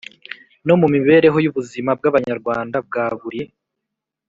[0.67, 3.41] no mu mibereho y’ubuzima bw’Abanyarwanda bwa buri